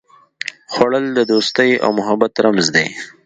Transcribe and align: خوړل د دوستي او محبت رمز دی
خوړل 0.73 1.05
د 1.17 1.19
دوستي 1.31 1.69
او 1.83 1.89
محبت 1.99 2.31
رمز 2.43 2.67
دی 2.75 2.87